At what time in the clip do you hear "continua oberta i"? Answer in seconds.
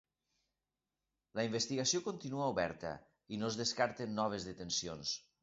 2.07-3.41